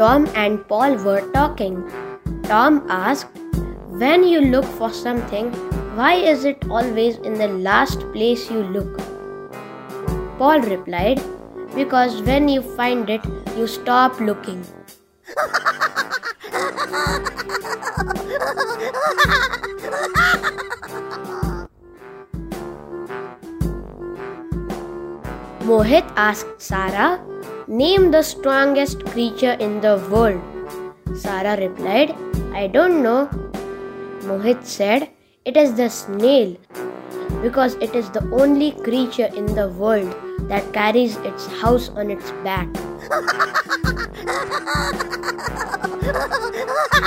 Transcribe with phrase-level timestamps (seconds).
[0.00, 1.74] Tom and Paul were talking.
[2.44, 3.26] Tom asked,
[4.02, 5.52] When you look for something,
[5.94, 8.96] why is it always in the last place you look?
[10.38, 11.20] Paul replied,
[11.74, 13.20] Because when you find it,
[13.58, 14.64] you stop looking.
[25.60, 27.20] Mohit asked Sarah,
[27.68, 30.40] Name the strongest creature in the world.
[31.14, 32.16] Sarah replied,
[32.52, 33.28] I don't know.
[34.24, 35.10] Mohit said,
[35.44, 36.56] It is the snail
[37.42, 40.14] because it is the only creature in the world
[40.48, 42.68] that carries its house on its back.